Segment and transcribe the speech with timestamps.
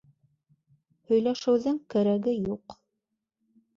[1.11, 2.77] Һөйләшеүҙең кәрәге юҡ.